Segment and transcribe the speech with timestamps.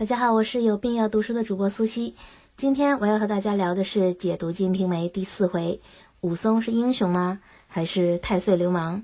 [0.00, 2.16] 大家好，我是有病要读书的主播苏西。
[2.56, 5.82] 今天我要和大家聊的是解读《金瓶梅》第四回：
[6.22, 7.40] 武松是英雄吗？
[7.68, 9.02] 还是太岁流氓？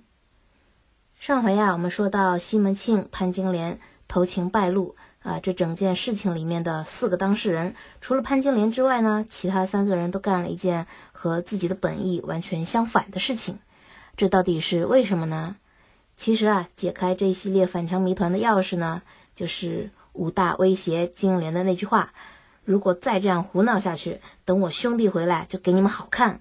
[1.21, 3.79] 上回啊，我们说到西门庆、潘金莲
[4.09, 13.58] 偷情败露啊，这整件事情里面的四个当事人，除了潘金莲之外呢，其他三个人都干了一件和自己的本意完全相反的事情。
[14.16, 15.56] 这到底是为什么呢？
[16.16, 19.02] 其实啊，解开这一系列反常谜团的钥匙呢，
[19.34, 22.12] 就是武大威胁金莲的那句话
[22.65, 26.41] ：“如果再这样胡闹下去，等我兄弟回来就给你们好看。”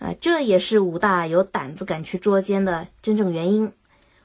[0.00, 3.72] 啊，这也是武大有胆子敢去捉奸的真正原因。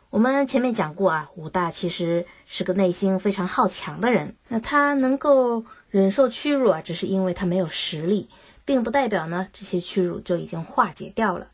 [0.09, 4.35] 我们前面讲过啊，武大其实是个内心非常好强的人。
[4.47, 8.29] 那他能够忍受屈辱啊，只是因为他没有实力，
[8.65, 11.47] 并不代表呢这些屈辱就已经化解掉了。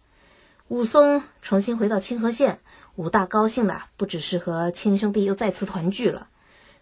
[0.69, 2.59] 武松重新回到清河县。
[2.95, 6.29] 武大高兴的不只是和亲兄弟又再次团聚了，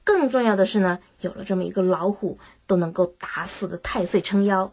[0.06, 4.72] 更重要的是呢，有了这么一个老虎都能够打死的太岁撑腰，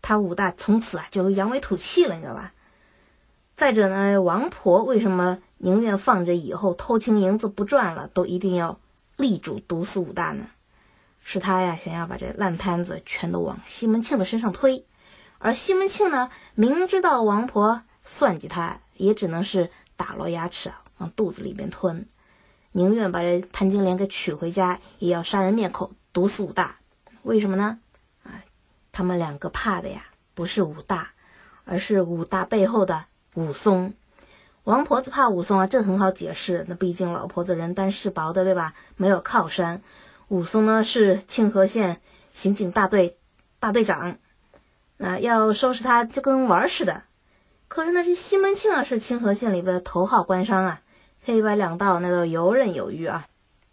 [0.00, 2.52] 他武大从此啊就扬眉吐气了，你知道吧？
[3.56, 8.78] 再者呢，王婆为什么宁愿放着以后偷情银子不赚了，都一定要
[9.16, 10.44] 力主毒死武大呢？
[11.20, 14.84] 是他呀，想要把这烂摊子全都往西门庆的身上推，
[15.38, 19.70] 而西门庆呢，明知道王婆算计他，也只能是。
[19.98, 22.06] 打落牙齿，往肚子里边吞，
[22.78, 26.76] 宁愿把这潘金莲给娶回家，也要杀人灭口，毒死武大。
[27.24, 27.80] 为什么呢？
[28.22, 28.30] 啊，
[28.92, 31.10] 他们两个怕的呀，不是武大，
[31.64, 33.94] 而是武大背后的武松。
[34.62, 36.64] 王婆子怕武松啊，这很好解释。
[36.68, 38.74] 那毕竟老婆子人单势薄的，对吧？
[38.94, 39.82] 没有靠山。
[40.28, 43.18] 武松呢是清河县刑警大队
[43.58, 44.18] 大队长，
[44.98, 47.02] 那要收拾他就跟玩似的。
[47.66, 50.80] 可是呢，这西门庆啊是清河县里的头号官商啊，
[51.28, 53.26] 黑白两道那都游刃有余啊。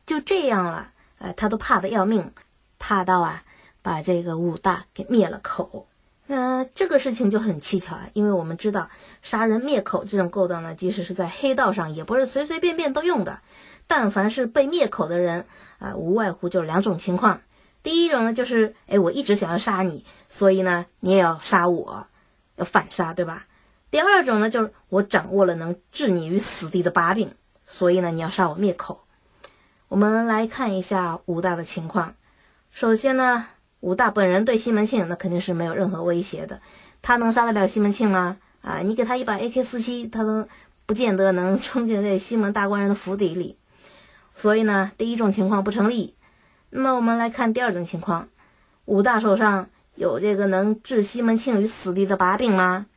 [0.05, 2.33] 就这样了，哎，他都怕得要命，
[2.79, 3.43] 怕到啊
[3.81, 5.87] 把这个武大给灭了口。
[6.27, 8.89] 那这个事情就很蹊跷啊，因为我们知道
[9.21, 13.39] 杀人灭口这种勾当呢，即使是在黑道上，也不是随随便便都用的。
[13.87, 15.45] 但凡是被灭口的人
[15.79, 17.39] 啊，无外乎就是两种情况。
[17.81, 22.05] 第一种呢，就是哎，我一直想要杀你，所以呢，你也要杀我，
[22.57, 23.45] 要反杀，对吧？
[23.91, 27.31] 第二种呢，就是我掌握了能置你于死地的把柄，
[27.65, 29.01] 所以呢，你要杀我灭口。
[29.87, 32.15] 我们来看一下武大的情况。
[32.71, 33.47] 首先呢，
[33.79, 36.59] 武大本人对西门庆那肯定是没有任何威胁的，
[37.01, 38.37] 他能杀得了西门庆吗？
[38.61, 40.47] 啊，你给他一把 AK 四七，他都
[40.85, 43.57] 不见得能冲进这西门大官人的府邸里。
[44.35, 46.15] 所以呢，第一种情况不成立。
[46.71, 48.27] 那么我们来看第二种情况，
[48.85, 52.87] 武大手上有这个能置西门庆于死地的把柄吗？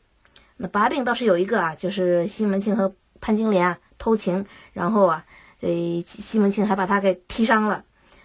[0.57, 5.25] 那把柄倒是有一个啊，就是西门庆和潘金莲啊偷情，然后啊，
[5.61, 7.85] 这西门庆还把他给踢伤了。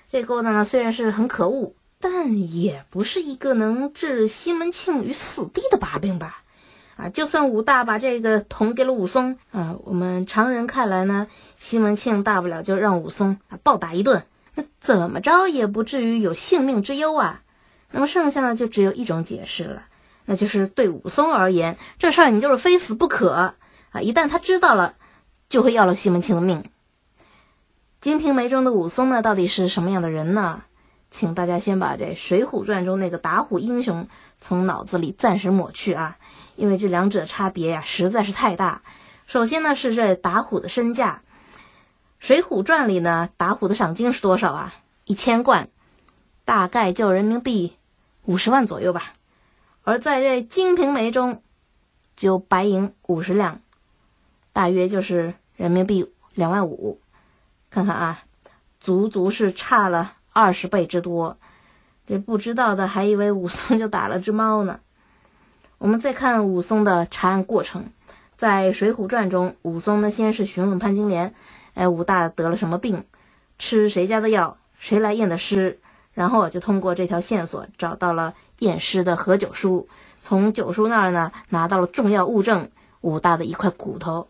[0.09, 6.43] 这勾当呢虽然是很可恶，但也不是一个能置西门庆于死地的把柄吧？
[6.95, 14.23] 啊，就算武大把这个捅给了武松啊，我们常人看来呢，西门庆大不了就让武松啊暴打一顿，
[14.53, 17.41] 那怎么着也不至于有性命之忧啊。
[17.89, 19.85] 那么剩下呢，就只有一种解释了。
[20.25, 23.55] 那就是对武松而言，这事儿你就是非死不可啊！
[24.01, 24.95] 一旦他知道了，
[25.53, 26.63] 就会要了西门庆的命。
[28.01, 30.63] 《金瓶梅》中的武松呢，到底是什么样的人呢？
[31.11, 34.07] 请大家先把这《水浒传》中那个打虎英雄
[34.41, 36.17] 从脑子里暂时抹去啊，
[36.55, 38.81] 因为这两者差别呀实在是太大。
[39.27, 41.21] 首先呢，是这打虎的身价，
[42.17, 44.73] 《水浒传》里呢，打虎的赏金是多少啊？
[45.05, 45.69] 一千贯，
[46.45, 47.77] 大概就人民币
[48.25, 49.13] 五十万左右吧。
[49.83, 51.43] 而在这《金瓶梅》中，
[52.15, 53.59] 就白银五十两，
[54.51, 56.99] 大约就是人民币两万五。
[57.69, 58.21] 看看啊，
[58.81, 61.37] 足足是差了二十倍之多。
[62.05, 64.81] 这不知道的还以为武松就打了只猫呢。
[65.77, 67.85] 我们再看武松的查案过程，
[68.35, 71.33] 在《水浒传》中，武松呢先是询问潘金莲
[71.75, 73.05] ：“哎，武大得了什么病？
[73.57, 74.57] 吃谁家的药？
[74.77, 75.79] 谁来验的尸？”
[76.11, 78.33] 然后就通过这条线索找到了。
[78.59, 79.87] 验尸的何九叔
[80.21, 82.69] 从九叔那儿呢拿到了重要物证
[83.01, 84.27] 武大的一块骨头，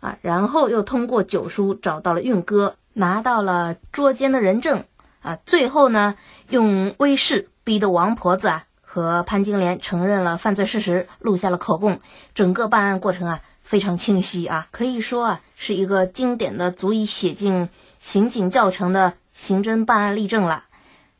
[0.00, 4.84] 啊，然后又通过九叔找到了运哥，拿到了捉奸的人证，
[5.20, 6.14] 啊，最后呢
[6.48, 12.00] 用威势逼得王婆子啊和潘金莲承认了犯罪事实，录下了口供，
[12.34, 17.68] 整个办案过程啊非常清晰啊，可以说啊是一个经典的足以写进
[17.98, 20.64] 刑警教程的刑侦办案例证了，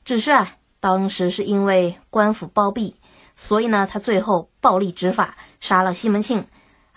[0.04, 0.54] 只是啊。
[0.80, 2.94] 当时是因为官府包庇，
[3.34, 6.46] 所以呢，他最后暴力执法，杀了西门庆，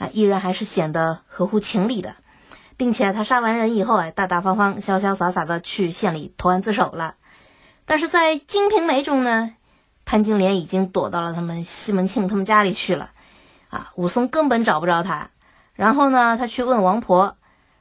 [0.01, 2.15] 啊，依然还是显得合乎情理的，
[2.75, 7.13] 并且他杀完人以后，哎，大大方方、潇潇洒洒的去县里投案自首了。
[7.85, 9.53] 但是在《金瓶梅》中呢，
[10.03, 13.11] 潘金莲已经躲到了他们西门庆他们家里去了，
[13.69, 15.29] 啊，武松根本找不着他。
[15.75, 17.37] 然后呢，他去问王婆，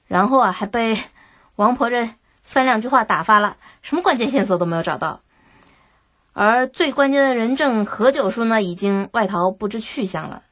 [0.07, 1.03] 然后啊，还被
[1.57, 2.11] 王婆这
[2.43, 5.21] 三两句话打发了，什么关键线索都没有找到。
[6.35, 10.43] 而最关键的人证何九叔呢，已经外逃不知去向了。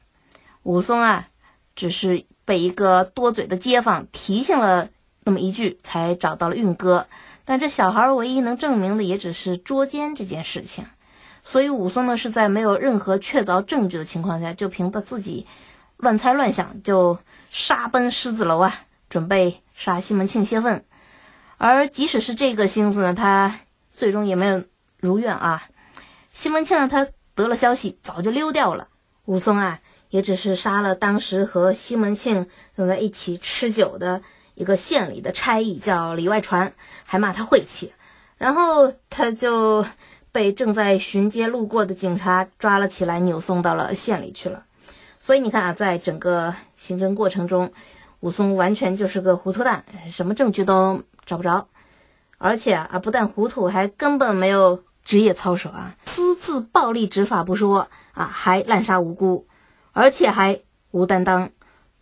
[0.63, 1.27] 武松啊，
[1.79, 4.89] 只是被一个多嘴的街坊提醒了
[5.23, 7.07] 那么一句，才找到了运哥。
[7.45, 10.85] 但这小孩唯一能证明的，也只是捉奸这件事情。
[11.43, 15.47] 所以武松呢，是在没有任何确凿证据的情况下，就凭着自己
[15.95, 17.17] 乱猜乱想，就
[17.49, 18.75] 杀奔狮子楼啊，
[19.09, 20.83] 准备杀西门庆泄愤。
[21.57, 23.61] 而即使是这个心思呢，他
[23.95, 24.63] 最终也没有。
[25.01, 25.63] 如愿啊！
[26.33, 28.89] 西门庆呢他得了消息，早就溜掉了。
[29.23, 29.79] 武松啊，
[30.09, 34.21] 也只是杀了当时和西门庆正在一起吃酒的
[34.55, 36.73] 一个县里的差役，叫李外传，
[37.05, 37.93] 还骂他晦气。
[38.37, 39.85] 然后他就
[40.31, 44.63] 被正在巡街路过的警察抓了起来，扭送到了县里去了。
[45.19, 47.71] 所以你看啊，在整个刑侦过程中，
[48.19, 51.67] 武松完全就是个糊涂蛋，什么证据都找不着。
[52.37, 54.83] 而且啊，不但糊涂，还根本没有。
[55.05, 59.47] 职业操守啊，私自暴力执法不说啊，还滥杀无辜，
[59.99, 60.61] 而且还
[60.91, 61.49] 无担当。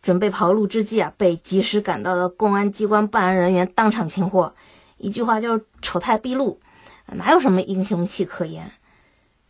[0.03, 4.53] 准备跑路之际啊，被及时赶到的公安机关办案人员当场擒获。
[4.97, 6.59] 一句话就是丑态毕露，
[7.07, 8.71] 哪有什么英雄气可言？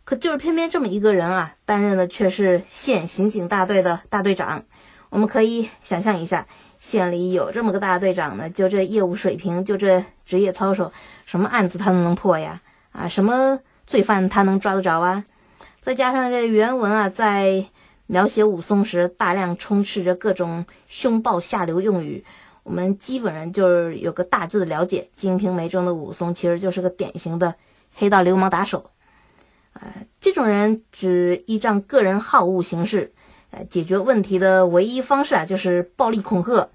[0.05, 4.63] 可就是偏偏这么一个人啊，担任的却是县刑警大队的大队长。
[5.09, 6.47] 我们可以想象一下，
[6.77, 10.91] 县里有这么个大队长呢，就这业务水平，就这职业操守，
[11.25, 12.61] 什么案子他都能破呀？
[12.93, 15.25] 啊，什么罪犯他能抓得着啊？
[15.81, 17.65] 再加上这原文啊，在
[18.07, 22.23] 描写武松时，大量充斥着各种凶暴下流用语，
[22.63, 25.09] 我们基本上就是有个大致的了解。
[25.19, 27.53] 《金瓶梅》中的武松其实就是个典型的
[27.93, 28.89] 黑道流氓打手，
[29.73, 29.81] 啊，
[30.19, 33.13] 这种人只依仗个人好恶行事，
[33.51, 36.69] 呃，解决问题的唯一方式啊，就是暴力恐吓、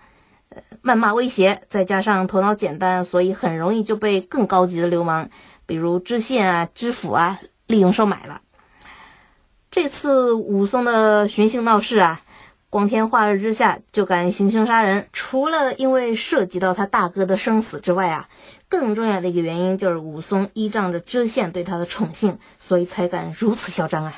[0.50, 5.30] 呃，谩骂威胁，再加上头脑简单，所以很容易就被更高级的流氓。
[5.64, 8.42] 比如知县啊、知府啊，利用收买了。
[9.72, 12.20] 这次武松的寻衅闹事啊，
[12.68, 18.28] 光天化日之下就敢行凶杀人，除了因为涉及到他大哥的生死之外啊，
[18.68, 24.14] 更重要的一个原因就是武松依仗着知县对他的宠幸，所以才敢如此嚣张啊！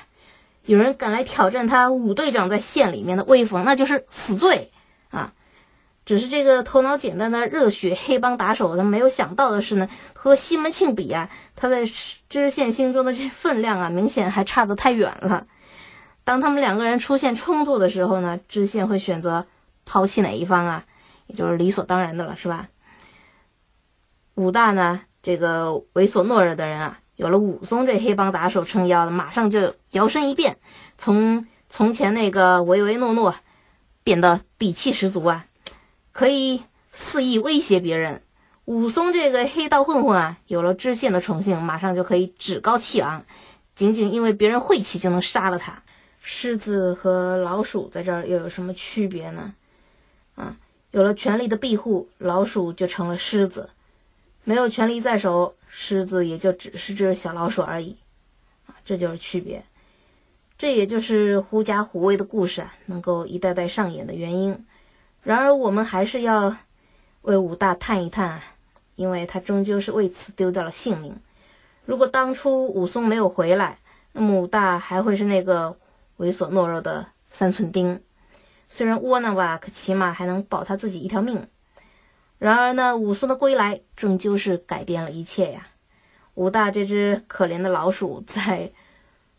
[0.66, 4.72] 有人敢来挑战他武队长在县里面的威风，那就是死罪！
[6.04, 11.84] 只是这个头脑简单的热血黑帮打手，他没有想到的是呢，和西门庆比啊，他在
[12.28, 15.46] 知县心中的这分量啊，明显还差得太远了。
[16.24, 19.46] 当他们两个人出现冲突的时候呢，知县会选择
[19.84, 20.84] 抛弃哪一方啊？
[21.26, 22.68] 也就是理所当然的了，是吧？
[24.34, 30.58] 武大呢，这个猥琐懦弱的人啊，有了武松这黑帮打手撑腰的，马上就摇身一变，
[30.98, 33.34] 从从前那个唯唯诺诺，
[34.02, 35.46] 变得底气十足啊。
[36.14, 36.62] 可以
[36.92, 38.22] 肆意威胁别人，
[38.66, 43.26] 武松这个黑道混混啊，有了知县的宠幸，马上就可以趾高气昂，
[43.74, 45.82] 仅仅因为别人晦气就能杀了他。
[46.20, 49.54] 狮子和老鼠在这儿又有什么区别呢？
[50.36, 50.56] 啊，
[50.92, 53.68] 有了权力的庇护，老鼠就成了狮子；
[54.44, 57.96] 没有权力在手，狮子也就只是只小老鼠而已。
[58.66, 59.64] 啊，这就是区别。
[60.56, 64.64] 这也就是狐假虎威的故事啊，能够一代代上演的原因。
[65.24, 66.54] 然而，我们还是要
[67.22, 68.42] 为武大叹一叹，
[68.94, 71.18] 因为他终究是为此丢掉了性命。
[71.86, 73.78] 如果当初武松没有回来，
[74.12, 75.78] 那么武大还会是那个
[76.18, 78.02] 猥琐懦弱的三寸丁。
[78.68, 81.48] 虽然窝囊吧，可起码还能保他自己一条命。
[82.38, 85.68] 然而呢，武松的归来终究是改变了一切呀。
[86.34, 88.72] 武大这只可怜的老鼠在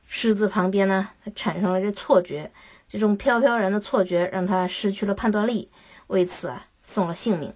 [0.08, 2.52] 狮子旁边呢，产生了这错觉。
[2.96, 5.70] 这种飘飘然的错觉让他失去了判断力，
[6.08, 7.54] 为此啊送了性命。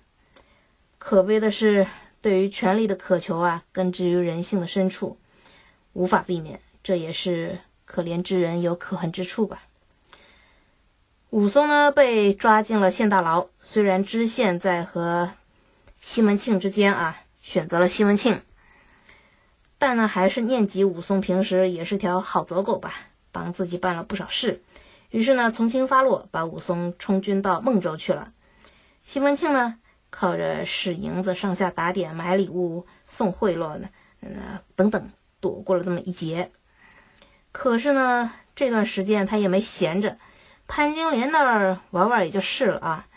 [0.98, 1.88] 可悲的是，
[2.20, 5.18] 对于权力的渴求啊，根植于人性的深处，
[5.94, 6.60] 无法避免。
[6.84, 9.64] 这也是可怜之人有可恨之处吧。
[11.30, 15.32] 武松呢被抓进了县大牢，虽然知县在和
[16.02, 18.42] 西门庆之间啊选择了西门庆，
[19.78, 22.94] 但呢还是念及武松平时也是条好走狗吧，
[23.32, 24.62] 帮自己办了不少事。
[25.10, 28.32] 于是呢，从轻发落，把武松充军到孟州去了。
[29.06, 29.76] 西门庆呢，
[30.10, 33.90] 靠着使银子、上下打点、买礼物、送贿赂呢，
[34.22, 36.52] 嗯，等等，躲过了这么一劫。
[37.52, 40.18] 可是呢，这段时间他也没闲着，
[40.68, 43.08] 潘金莲那儿玩玩也就是了啊。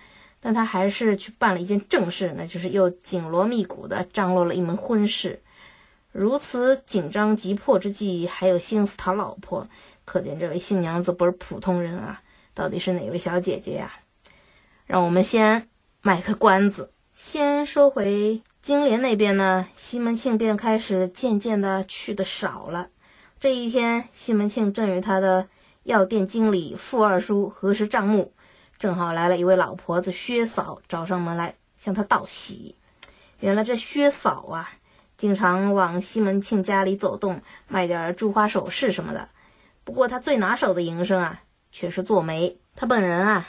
[0.45, 5.41] 但他还是去办了一件正事，那就是又紧锣密鼓的张罗了一门婚事。
[6.11, 9.69] 如此紧张急迫之际，还有心思讨老婆，
[10.05, 12.23] 可见这位新娘子不是普通人啊！
[12.55, 13.93] 到底是哪位小姐姐呀？
[14.87, 15.69] 让我们先
[16.01, 19.69] 卖个关子，先说回金莲那边呢。
[19.75, 22.89] 西门庆便开始渐渐的去的少了。
[23.41, 25.49] 这一天，西门庆正与他的
[25.85, 28.33] 药店经理傅二叔核实账目，
[28.79, 32.77] 正好来了一位老婆子薛嫂找上门来向他道喜。
[33.41, 34.71] 原来这薛嫂啊。
[35.19, 39.29] 经常往西门庆家里走动，卖点珠花首饰什么的。
[39.85, 42.59] 不过他最拿手的营生啊，却是做媒。
[42.77, 43.49] 他本人啊，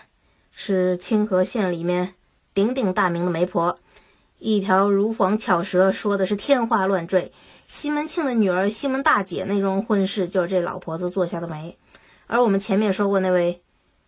[0.51, 2.15] 是清河县里面
[2.53, 3.77] 鼎鼎大名的媒婆，
[4.39, 7.31] 一条如簧巧舌，说的是天花乱坠。
[7.67, 11.77] 西门庆的女儿西门大姐那桩婚事，就是这老婆子做下的媒。
[12.27, 13.61] 而我们前面说过那位，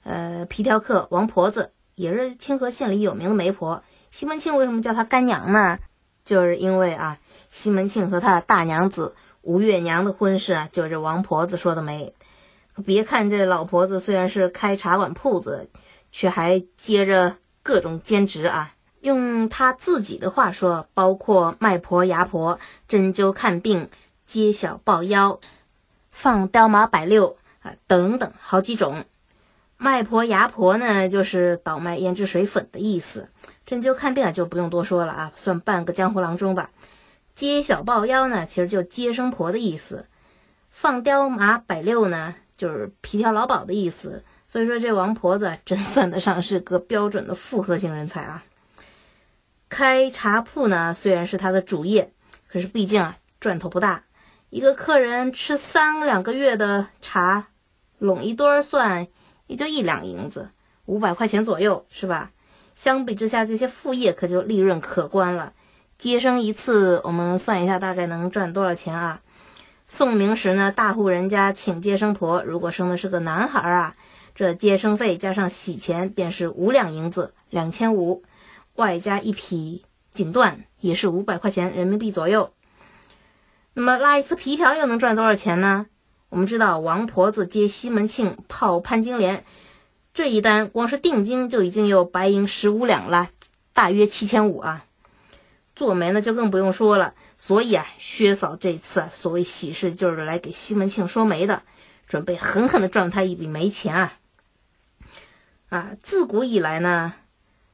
[0.04, 3.84] 呃，皮条客王婆子，也是清河县里有名的媒婆。
[4.12, 5.80] 西门庆为什么叫她干娘呢？
[6.24, 7.20] 就是因为啊。
[7.48, 9.16] 西门庆和他大娘子
[9.46, 12.16] 吴月娘的婚事啊，就是王婆子说的媒。
[12.84, 15.70] 别看这老婆子虽然是开茶馆铺子，
[16.12, 18.74] 却还接着各种兼职啊。
[19.02, 23.90] 用她自己的话说，包括卖婆、牙婆、针灸看病、
[24.26, 25.40] 接小抱腰、
[26.12, 29.06] 放雕马摆六啊等等好几种。
[29.78, 33.30] 卖婆、牙婆呢，就是倒卖胭脂水粉的意思。
[33.68, 36.72] 针灸看病啊，就不用多说了啊，算半个江湖郎中吧。
[37.36, 40.06] 接小抱腰呢，其实就接生婆的意思；
[40.70, 44.24] 放雕马摆六呢，就是皮条老鸨的意思。
[44.48, 48.44] 所以说，这王婆子 真算得上是个标准的复合型人才啊！
[49.68, 52.14] 开茶铺呢，虽然是他的主业，
[52.48, 54.04] 可是毕竟啊，赚头不大。
[54.50, 57.48] 一个客人吃三两个月的茶，
[57.98, 59.08] 拢一堆儿算，
[59.48, 60.52] 也就一两银子，
[60.86, 62.32] 五百块钱左右，是吧？
[62.74, 65.52] 相比之下，这些副业可就利润可观了。
[65.98, 69.22] 接生一次，我们算一下，大概能赚多少钱啊？
[69.88, 73.96] 宋明时呢，大户人家请接生婆，如果生的是个男孩啊，
[74.34, 78.24] 这接生费加上洗钱便是五两银子，两千五，
[78.76, 82.52] 外加一匹锦缎，也是五百块钱人民币左右。
[83.74, 85.86] 那么拉一次皮条又能赚多少钱呢？
[86.30, 89.46] 我们知道王婆子接西门庆泡潘金莲
[90.14, 93.30] 这一单，光是定金就已经有白银十五两了，
[93.74, 94.85] 大约七千五啊。
[95.76, 101.64] 做媒呢就更不用说了，所以啊，薛嫂这次啊所谓喜事就是来给西门庆说媒的，
[102.08, 104.14] 准备狠狠的赚他一笔媒钱啊！
[105.70, 107.14] 啊，自古以来呢，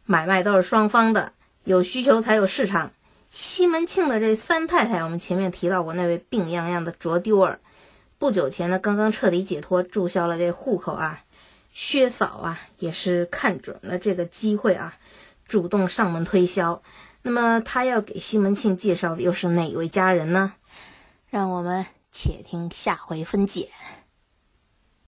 [0.06, 2.92] 买卖都是双方的，有需求才有市场。
[3.30, 7.60] 西门庆的这三太太，我们前面提到过那位病殃殃的卓丢儿，
[8.18, 11.22] 不久前呢刚刚彻底解脱，注销了这户口啊。
[11.74, 14.96] 薛嫂啊也是看准了这个机会啊，
[15.48, 16.82] 主动上门推销。
[17.24, 20.54] 那么他要给西门庆介绍的又是哪位佳人呢？
[21.30, 23.70] 让我们且听下回分解。